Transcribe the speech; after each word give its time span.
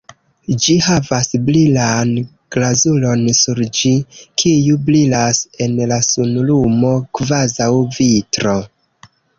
Ĝi 0.61 0.75
havas 0.85 1.27
brilan 1.49 2.13
glazuron 2.55 3.23
sur 3.41 3.61
ĝi, 3.81 3.93
kiu 4.43 4.81
brilas 4.91 5.45
en 5.67 5.81
la 5.93 6.03
sunlumo 6.11 6.97
kvazaŭ 7.21 7.73
vitro. 8.01 8.61